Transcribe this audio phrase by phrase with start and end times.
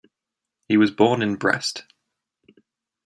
[0.67, 1.83] He was born in Brest.